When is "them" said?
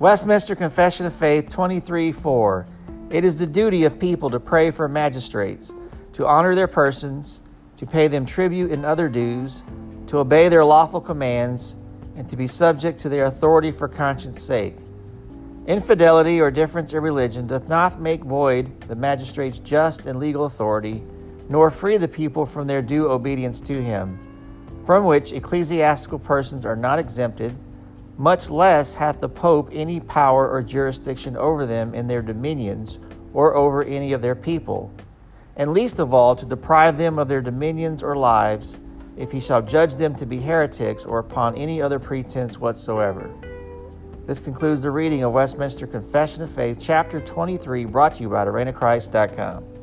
8.08-8.26, 31.66-31.94, 36.96-37.18, 39.96-40.14